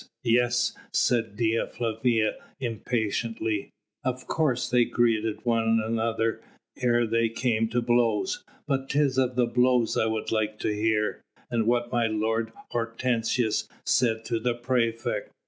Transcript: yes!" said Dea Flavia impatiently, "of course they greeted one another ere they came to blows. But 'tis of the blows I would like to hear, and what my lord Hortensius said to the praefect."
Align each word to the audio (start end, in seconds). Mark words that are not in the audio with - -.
yes!" 0.23 0.75
said 0.91 1.35
Dea 1.35 1.63
Flavia 1.71 2.33
impatiently, 2.59 3.69
"of 4.03 4.25
course 4.25 4.67
they 4.67 4.83
greeted 4.83 5.45
one 5.45 5.79
another 5.79 6.41
ere 6.79 7.05
they 7.05 7.29
came 7.29 7.67
to 7.67 7.83
blows. 7.83 8.43
But 8.67 8.89
'tis 8.89 9.19
of 9.19 9.35
the 9.35 9.45
blows 9.45 9.95
I 9.95 10.07
would 10.07 10.31
like 10.31 10.57
to 10.61 10.73
hear, 10.75 11.21
and 11.51 11.67
what 11.67 11.91
my 11.91 12.07
lord 12.07 12.51
Hortensius 12.71 13.69
said 13.85 14.25
to 14.25 14.39
the 14.39 14.55
praefect." 14.55 15.29